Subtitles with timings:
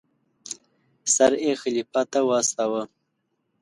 [1.15, 2.83] سر یې خلیفه ته واستاوه.